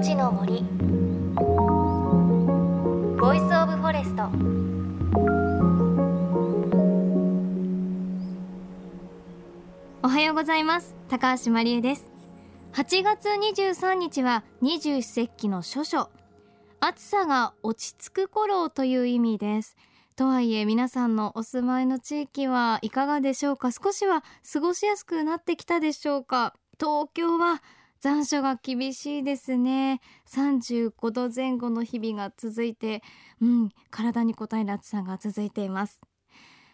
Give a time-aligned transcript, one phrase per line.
[0.00, 0.62] 命の森。
[3.20, 4.22] Voice of Forest。
[10.02, 10.96] おはようございます。
[11.10, 12.10] 高橋真理恵です。
[12.72, 16.08] 8月23日は二十四節気の処暑
[16.80, 19.76] 暑さが落ち着く頃という意味です。
[20.16, 23.70] とはいえ皆さんのお住まいの地域はいかがでしょうか？
[23.70, 26.54] 少しは過ごしやすくなってきたでしょうか？
[26.80, 27.62] 東京は
[28.00, 30.00] 残暑が厳しいですね。
[30.26, 33.02] 35度前後の日々が続いて
[33.42, 36.00] うん体に応える暑さが続いています。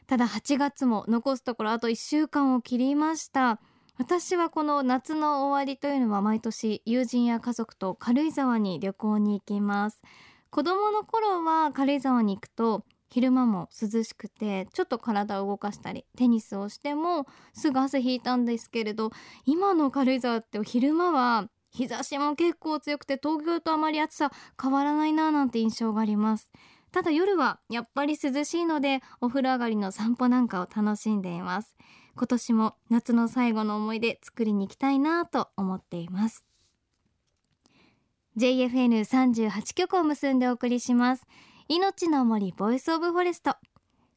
[0.06, 3.60] ただ8月も残すところあと1週間を切りました。
[3.98, 10.02] 私はこの夏の終わりというのは毎年友人や家族と軽井沢に旅行に行きます。
[10.50, 19.10] 子供の頃は軽井沢に行くと昼間も涼しくてちょっと体を動かしたりテニスをしてもすぐ汗引いたんですけれど
[19.44, 26.50] 今の軽井沢って昼間は日差しも結構強くて東京とあまり暑さ変わらないなぁなんて印象があります。
[26.90, 31.76] ただ夜はやっぱり涼しいのでお風呂上がりの散歩なんかを楽しんでいます。
[32.16, 36.46] 今年も夏の最後の思い出作りに行きたいなぁと思っています。
[38.38, 41.26] JFN38 局を結んでお送りします。
[41.68, 43.56] 命の森 Voice of Forest。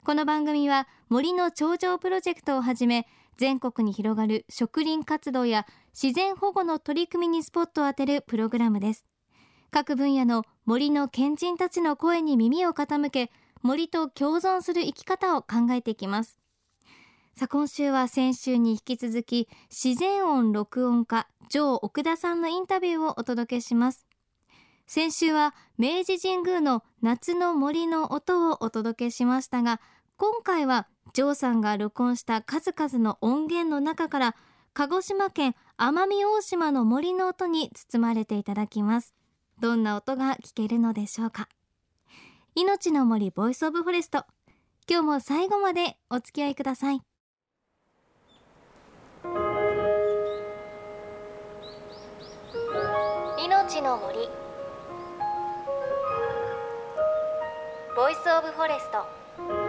[0.06, 5.66] この番組は森の頂上プロジェクトをはじめ全国に広がる植林活動や
[6.00, 9.08] 自然保護の取り組みにスポットを当てるプログラムです。
[9.72, 13.32] 各分野の森の賢人たちの声に耳を傾け
[13.64, 16.38] 森と共存する生き方を考えていきます。
[17.36, 24.09] さあ今週は先週に引き続き自然音録音家城奥田さんのインタビューをお届けします。
[24.92, 29.80] 先週は明治神宮の夏の森の音をお届けしましたが
[30.18, 34.36] 今回はジョーさんが録音した数々の音源の中から
[34.74, 39.14] 鹿児島県奄美大島の森の音に包まれていただきます。
[39.60, 41.50] どんな音が聞けるのでしょうか。
[42.56, 44.26] 命の森 Voice of Forest。
[44.90, 47.02] 今日も最後までお付き合いください。
[53.38, 54.39] 命の森。
[58.00, 59.69] ボイスオブフォレスト。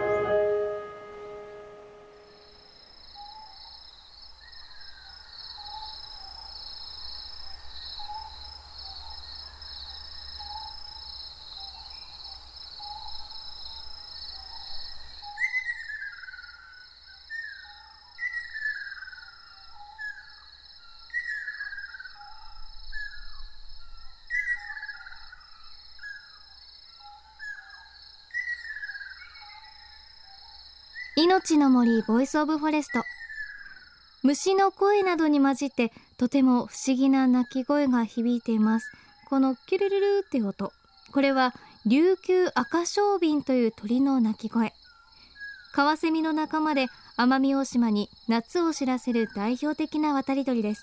[31.41, 33.03] 命の森 voice of forest。
[34.23, 38.93] 虫の声などに混じってとても不思議な鳴き声が響いています。
[39.31, 40.71] このキュルルルって音。
[41.13, 41.55] これは
[41.87, 44.75] リュウキュウアカショウビンという鳥の鳴き声。
[45.73, 50.83] カワセミの仲間で奄美大島に夏を知らせる代表的な渡り鳥です。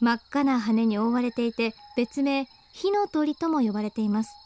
[0.00, 4.45] 真っ赤な羽に覆われていて別名火の鳥とも呼ばれています。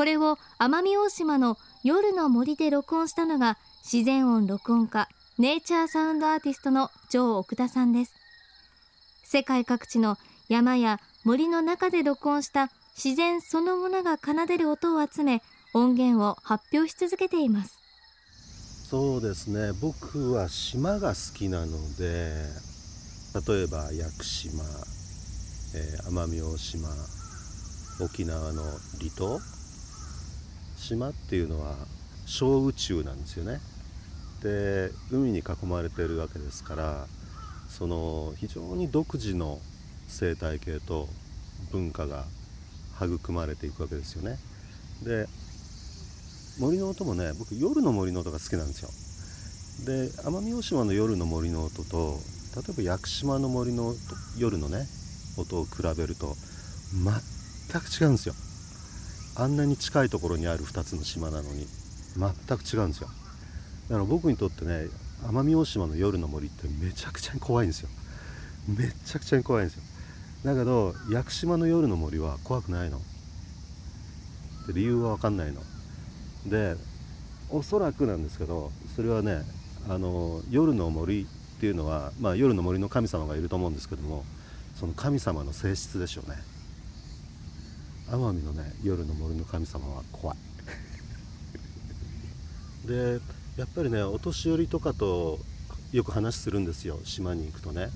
[0.00, 8.14] これを奄美大島の夜の森で録音したのが自然音録音家ネイチャーサウンドアーティストのジョー奥田さんです。
[9.24, 10.16] 世界各地の
[10.48, 15.42] 山や森の中で録音した自然そのものが奏でる音を集め
[15.74, 17.76] 音源を発表し続けています。
[18.88, 19.72] そうですね。
[19.82, 22.46] 僕は島が好きなので
[23.46, 24.62] 例えば屋久島、
[25.74, 26.88] えー、奄美大島
[28.00, 28.62] 沖縄の
[28.98, 29.38] 離島
[30.80, 31.74] 島っていうのは
[32.26, 33.60] 小宇宙なんですよね。
[34.42, 37.06] で海に囲まれてるわけですから
[37.68, 39.58] その非常に独自の
[40.08, 41.08] 生態系と
[41.70, 42.24] 文化が
[43.00, 44.38] 育まれていくわけですよね。
[45.04, 45.26] で
[46.58, 48.90] 森の音もね僕夜の森の音が好きなんですよ。
[49.86, 52.18] で奄美大島の夜の森の音と
[52.56, 53.94] 例えば屋久島の森の
[54.36, 54.86] 夜のね
[55.38, 56.34] 音を比べると
[56.92, 58.34] 全く違うんですよ。
[59.36, 61.66] あんなに近いところにある2つの島なのに
[62.16, 63.08] 全く違うんですよ。
[63.88, 64.86] だから僕にとってね
[65.22, 67.88] 奄美大島の夜の森ってめちゃくちゃに怖いんですよ。
[68.68, 69.82] めちゃくちゃに怖いんですよ。
[70.44, 73.00] だけど屋久島の夜の森は怖くないの。
[74.66, 75.60] で理由は分かんないの。
[76.46, 76.76] で
[77.50, 79.42] おそらくなんですけどそれはね
[79.88, 84.24] あの夜の森っていうのは、まあ、夜の森の神様がいると思うんですけども
[84.74, 86.36] その神様の性質でしょうね。
[88.10, 90.36] 奄美のね夜の森の神様は怖い。
[92.88, 93.20] で
[93.56, 95.38] やっぱりねお年寄りとかと
[95.92, 97.90] よく話するんですよ島に行くとね。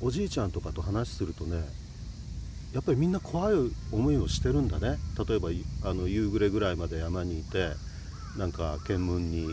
[0.00, 1.64] おじいちゃんとかと話するとね
[2.72, 3.54] やっぱりみんな怖い
[3.90, 4.98] 思いをしてるんだね。
[5.28, 5.48] 例えば
[5.82, 7.72] あの夕暮れぐらいまで山にいて
[8.36, 9.50] なんか検問に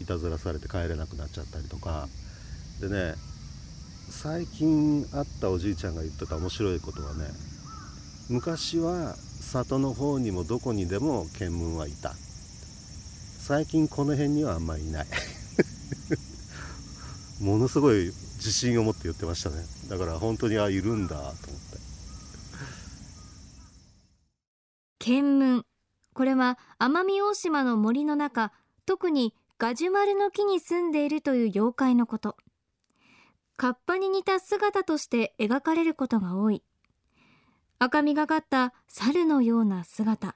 [0.00, 2.08] いたずらされて帰れなくなっちゃったりとか。
[2.80, 3.14] でね
[4.10, 7.26] 最近会ったおじいちゃんが言ってた面白いことはね
[8.28, 12.14] 昔は里の方にもどこにでも検問はいた。
[13.38, 15.06] 最近この辺にはあんまりいない。
[17.40, 19.64] ものすごい自信を持って言ってましたね。
[19.88, 21.78] だから本当にあいるんだと思って。
[24.98, 25.64] 検問
[26.12, 28.52] これは奄美大島の森の中
[28.84, 32.36] 特にガジュマルの木に住んでいるという妖怪のこと。
[33.56, 36.62] カッパに似た姿として描かれることが多い。
[37.80, 40.34] 赤みがかった猿のような姿。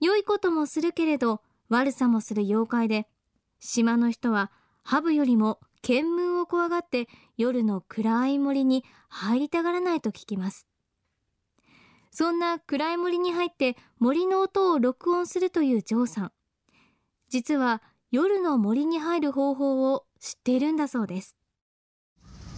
[0.00, 3.06] 良いこともするけれど悪さもする妖怪で
[3.60, 4.50] 島の人は
[4.82, 7.06] ハブよりも検問を怖がって
[7.36, 10.66] 夜の暗い森に入りたがらないと聞きます。
[12.10, 16.32] そんな暗い森に入って森の音を録音するというジョーさん。
[17.28, 17.80] 実は
[18.10, 21.36] 夜の森に入る方法を知っているんだそうです。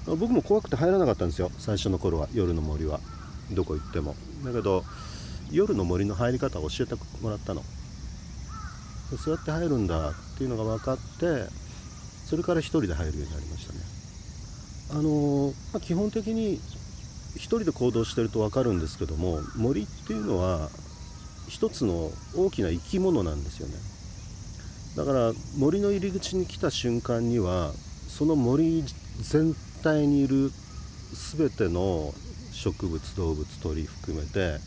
[0.06, 1.50] 僕も怖くて入らなかったんですよ。
[1.58, 3.00] 最初の頃は夜の森は。
[3.52, 4.14] どこ行っても。
[4.44, 4.84] だけど
[5.50, 7.62] 夜の森の入り方を教えてもらったの。
[9.18, 11.48] そうやって入るんだっていうのが分かって
[12.26, 13.78] それから一人で入るようになりましたね。
[14.90, 16.60] あのまあ、基本的に
[17.36, 20.68] 一人で行動してると分かるんですけども森っていうのは
[21.48, 23.74] 一つの大きな生き物なんですよね。
[24.96, 27.72] だから森の入り口に来た瞬間には
[28.08, 28.84] その森
[29.20, 30.50] 全体にいる
[31.36, 32.14] 全ての
[32.64, 34.58] 植物動物鳥含めて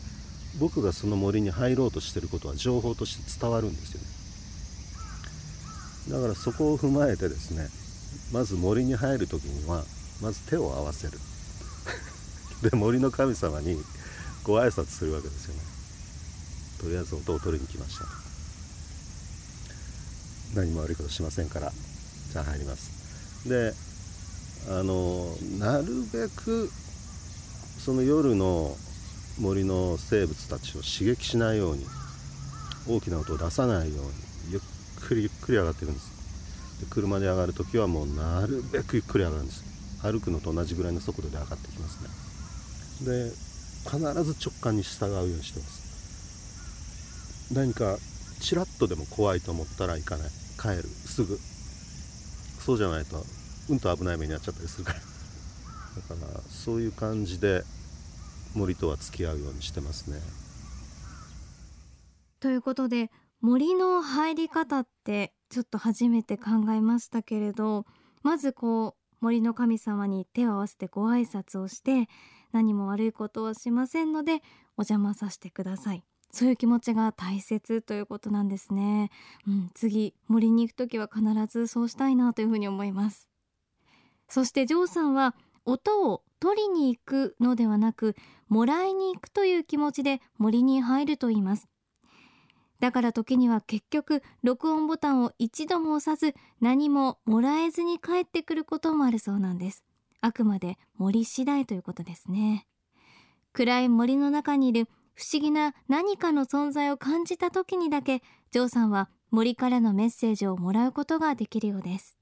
[0.60, 4.06] 僕がその森に入ろうとしてることは情報として伝わるんですよね。
[6.20, 7.68] だからそこを踏まえてですね
[8.32, 9.82] まず森に入る時には
[10.22, 11.18] まず手を合わせる。
[12.62, 13.82] で森の神様に
[14.44, 15.60] ご挨拶するわけですよね。
[16.80, 18.04] とりあえず音を取りに来ました。
[20.54, 21.72] 何も悪いことしませんから
[22.32, 23.48] じゃあ入ります。
[23.48, 23.74] で
[24.70, 26.70] あのなるべく
[27.78, 28.76] その夜の
[29.40, 31.86] 森の生物たちを刺激しないように
[32.88, 34.12] 大きな音を出さないように
[34.50, 34.60] ゆっ
[35.00, 36.80] くりゆっくり上がっていくんです。
[36.80, 39.64] で車で上がる時はもうなるべくゆっくり上がるんです。
[40.02, 42.02] 歩くのと同じぐらいの速度で上がってきます
[43.04, 43.06] ね。
[43.06, 43.30] で
[43.84, 47.54] 必ず直感に従うようにしてます。
[47.54, 47.96] 何か
[48.40, 50.30] ちらっとでも怖いと思ったら行かない。
[50.60, 50.82] 帰る。
[50.84, 51.38] すぐ。
[52.64, 53.24] そうじゃないと
[53.70, 55.07] うんと危ない目に遭っちゃったりするから。
[55.98, 57.64] だからそういう感じで
[58.54, 60.18] 森とは付き合うようにしてますね。
[62.40, 63.10] ということで
[63.40, 67.84] 森の入り方ってちょっと初めて考えましたけれど
[68.22, 72.08] まずこう森の神様に手を合わせてご挨拶をして
[72.52, 74.34] 何も悪いことはしませんので
[74.76, 76.04] お邪魔させてください。
[76.30, 79.10] そういう気持ちが大切ということなんですね、
[79.46, 83.28] うん、次森に行く時は必ずそうしたいなというふうに思います。
[84.28, 85.34] そしてジョーさんは
[85.68, 88.16] 音を取りに行くのではなく
[88.48, 91.68] もらいに行くという気持ちで森に入ると言います。
[92.80, 99.84] だから時には結局録音ボタンを一度も押さず何ももらえずに帰ってくることもあるそうなんです。
[100.20, 102.66] あくまで森次第ということですね。
[103.52, 108.22] 暗い森の中にいる不思議な何かの存在を感じた時にだけ
[108.52, 112.17] ジョーさんは森からのメッセージをもらうことができるようです。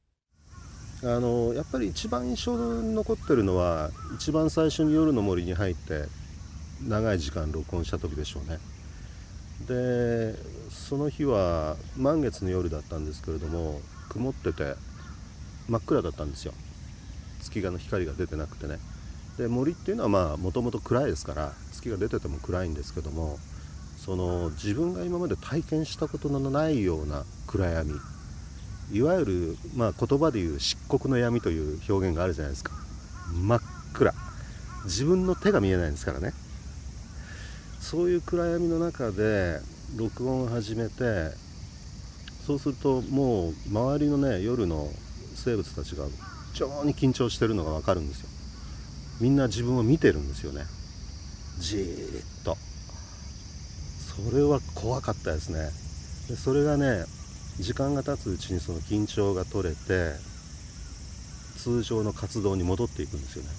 [1.09, 6.07] あのやっぱり一番印象に残ってるのは一番最初に夜の森に入って
[6.89, 8.59] 長い時間録音した時でしょうね。
[9.69, 10.35] で
[10.69, 14.75] その日は満月の夜だったんですけれども曇ってて
[15.69, 16.53] 真っ暗だったんですよ。
[17.41, 18.79] 月がの光が出てなくてね。
[19.39, 23.39] で森っていうのはまあもともと暗いですから月が出てても暗いんですけども
[23.97, 27.93] その自分が今まで体験したことのないような暗闇
[28.93, 32.73] いわゆる、まあ、言葉で言う漆黒の闇という表現があるじゃないですか。
[33.33, 33.61] 真っ
[33.93, 34.13] 暗。
[34.85, 36.33] 自分の手が見えないんですからね。
[37.81, 39.61] そういう暗闇の中で
[39.97, 41.31] 録音を始めて
[42.45, 44.89] そうするともう周りのね夜の
[45.35, 46.05] 生物たちが
[46.53, 48.29] 非常に緊張してるのが分かるんですよ。
[49.21, 50.65] みんな自分を見てるんですよね。
[51.59, 52.57] じーっと。
[54.31, 55.71] それは怖かったですね。
[56.29, 57.05] でそれがね
[57.59, 60.13] 時間が経つうちにその緊張が取れて
[61.57, 63.51] 通常の活動に戻っていくんですよね。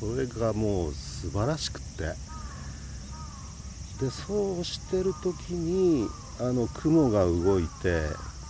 [0.00, 2.14] それがもう素晴らしくって。
[4.00, 6.08] でそうしてる時に
[6.40, 8.02] あの雲が動いて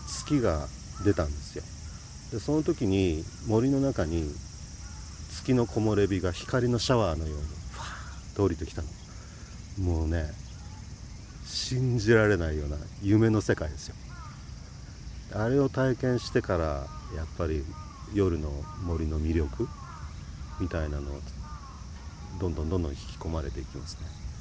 [0.09, 0.66] 月が
[1.04, 1.62] 出たんですよ。
[2.33, 4.35] でその時に森の中に
[5.31, 8.88] 月の木漏れ日が光のシャワーのようにファーッと降りてきたの。
[9.78, 10.33] もうね
[11.45, 13.95] 信じられないような夢の世界ですよ。
[15.37, 16.64] あれを体験してから
[17.17, 17.64] やっぱり
[18.14, 18.50] 夜の
[18.85, 19.69] 森の魅力
[20.61, 21.21] みたいなのを
[22.41, 24.34] どんどんどんどん引き込まれていきますね。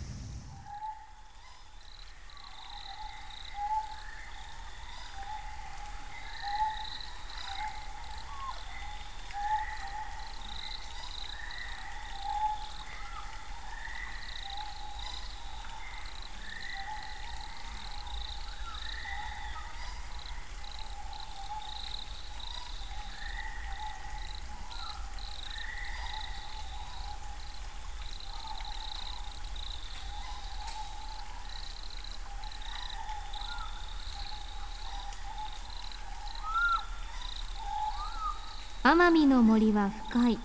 [38.86, 40.40] 奄美の森は深い。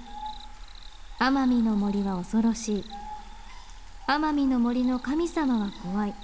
[1.19, 2.85] 奄美の森は恐ろしい。
[4.07, 6.15] 奄美の森の神様は怖い。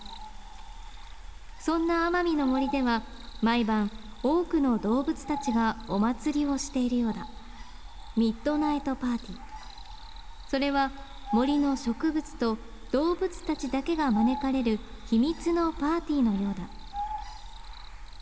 [1.59, 3.03] そんな奄美の森では
[3.43, 3.91] 毎晩
[4.23, 7.27] 多くの動物たちがお祭りをしているようだ。
[8.17, 9.39] ミッドナイトパーティー。
[10.47, 10.93] それは
[11.33, 12.59] 森の植物と
[12.93, 16.63] 動物たちだけが招かれる秘密のパーティーのようだ。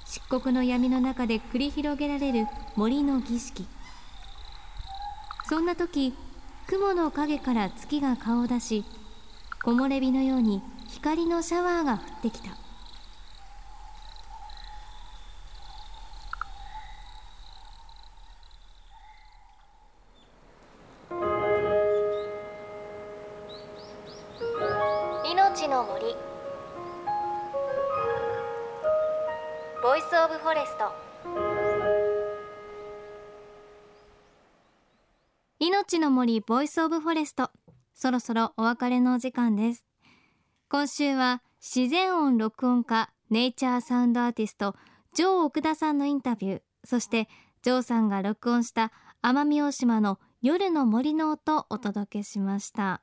[0.07, 3.67] 漆黒の闇の中で繰り広げられる森の儀式。
[5.45, 6.15] そんな時
[6.67, 8.85] 雲の影から月が顔を出し
[9.65, 12.62] 木漏れ日のように光のシャワーが降ってきた。
[35.83, 37.51] 命の森 voice of forest。
[37.93, 39.85] そろそろお別れのお時間です。
[40.69, 44.77] 今週は自然音録音家ネイチャーサウンドアーティスト
[45.13, 46.63] ジョー奥田さんのインタビュー。
[46.85, 47.29] そして
[47.63, 48.93] ジョーさんが録音した
[49.25, 53.03] 奄美大島の夜の森の音をお届けしました。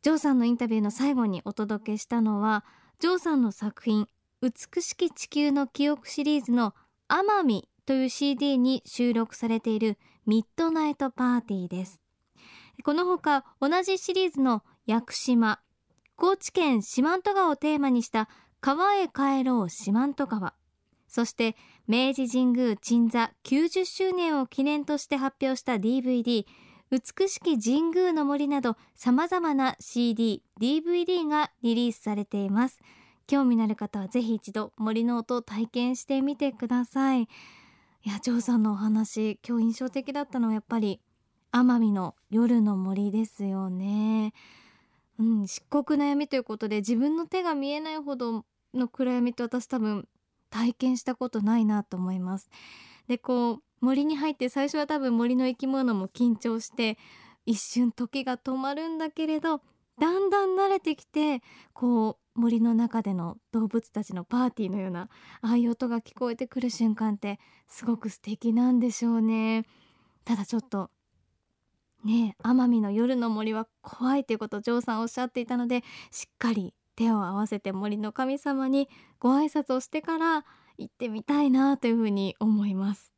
[0.00, 2.64] ジョーさんのインタビューの最後にお届けしたのは
[2.98, 4.08] ジョーさんの作品
[4.40, 6.74] 美しき地球の記憶シリーズの
[7.10, 12.02] 奄美という CD に収録されているミッドナイトパーティーです。
[12.84, 15.60] このほか同じシリーズの屋久島
[16.16, 18.28] 高知県四万十川をテーマにした
[18.60, 20.54] 川へ帰ろう四万十川
[21.08, 26.44] そして明治神宮鎮座90周年を記念として発表した DVD
[26.90, 32.78] 美しき神宮の森など様々な CD、DVD がリリースされています。
[33.26, 37.28] 興味のある方はぜひ一度森の音を体験してみてください。
[38.06, 41.00] いやジョーさんのお話今日印象的だったのはやっぱり
[41.50, 44.32] 奄美の夜の森ですよね。
[45.18, 50.06] うん、漆黒の闇ということで自分の手が見えないほどの暗闇って私多分
[50.50, 52.48] 体験したことないなと思います。
[53.08, 56.98] でこう森に入って最初は多分森の生き物も緊張して
[57.44, 59.62] 一瞬時が止まるんだけれど
[59.98, 65.08] だんだん慣れてきてこう森の中での動物たちのパーティーのような
[65.40, 69.64] ああいう音が聞こえてくる瞬間ってすごく素敵なんでしょうね。
[70.24, 70.90] ただちょっと
[72.04, 78.88] ね奄美の夜の森は怖いということをジョーさんおっしゃっていたのでしっかり手を合わせて森の神様に
[79.18, 80.44] ご挨拶をしてから
[80.78, 83.15] 行ってみたいなというふうに思います。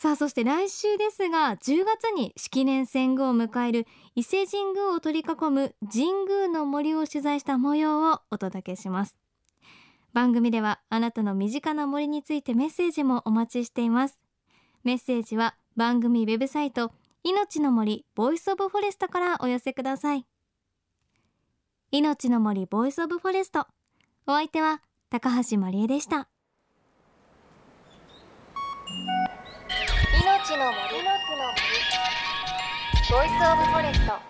[0.00, 9.18] さあそして来週ですが10月に式年遷宮を迎える伊勢神宮を取り囲む神宮の森を取材した模様をお届けします。
[10.14, 14.22] 番組ではあなたの身近な森についてメッセージもお待ちしています。
[14.84, 16.92] メッセージは番組ウェブサイト
[17.22, 20.24] 命の森 voice of forest からお寄せください。
[21.90, 23.66] 命の森 voice of forest。
[24.26, 24.80] お相手は
[25.10, 26.29] 高橋真理恵でした。
[30.56, 31.62] の森の木の森
[33.08, 34.29] ボイスオブフォレスト。